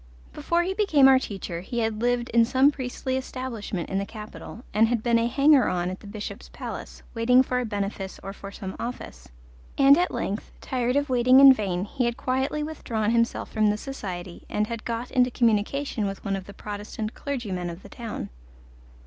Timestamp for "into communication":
15.11-16.07